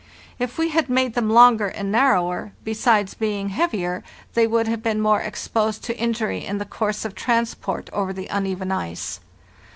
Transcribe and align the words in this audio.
If 0.39 0.57
we 0.57 0.69
had 0.69 0.89
made 0.89 1.13
them 1.13 1.29
longer 1.29 1.67
and 1.67 1.91
narrower, 1.91 2.53
besides 2.63 3.13
being 3.13 3.49
heavier 3.49 4.03
they 4.33 4.47
would 4.47 4.67
have 4.67 4.81
been 4.81 4.99
more 4.99 5.21
exposed 5.21 5.83
to 5.83 5.95
injury 5.95 6.43
in 6.43 6.57
the 6.57 6.65
course 6.65 7.05
of 7.05 7.13
transport 7.13 7.87
over 7.93 8.11
the 8.11 8.25
uneven 8.25 8.71
ice. 8.71 9.19